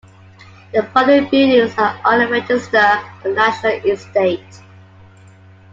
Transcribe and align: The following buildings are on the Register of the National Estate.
The 0.73 0.81
following 0.91 1.29
buildings 1.29 1.77
are 1.77 1.95
on 2.03 2.17
the 2.17 2.27
Register 2.27 2.77
of 2.79 3.21
the 3.21 3.29
National 3.35 3.73
Estate. 3.85 4.43